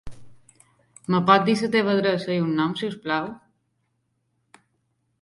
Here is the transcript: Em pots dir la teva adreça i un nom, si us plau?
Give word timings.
Em 1.09 1.17
pots 1.27 1.45
dir 1.51 1.55
la 1.59 1.69
teva 1.77 1.95
adreça 1.97 2.33
i 2.39 2.41
un 2.47 2.59
nom, 2.63 2.75
si 2.83 2.91
us 2.95 2.99
plau? 3.07 3.31